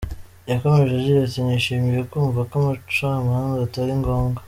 [0.49, 4.39] Yakomeje agira ati “Nishimiye kumva ko umucamanza atari ngombwa.